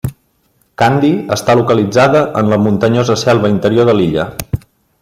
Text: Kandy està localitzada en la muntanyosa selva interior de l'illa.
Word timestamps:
Kandy 0.81 1.11
està 1.35 1.55
localitzada 1.59 2.23
en 2.41 2.49
la 2.55 2.59
muntanyosa 2.63 3.19
selva 3.25 3.53
interior 3.57 3.91
de 3.91 3.97
l'illa. 4.01 4.27